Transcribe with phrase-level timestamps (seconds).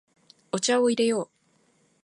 [0.51, 1.29] お茶を入れよう。